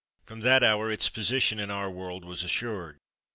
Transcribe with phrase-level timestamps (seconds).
[0.25, 2.97] From that hour its position in our world was assured.